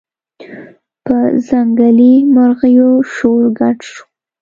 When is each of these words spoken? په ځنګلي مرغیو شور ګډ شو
په 1.05 1.17
ځنګلي 1.47 2.13
مرغیو 2.35 2.91
شور 3.13 3.43
ګډ 3.59 3.77
شو 3.91 4.03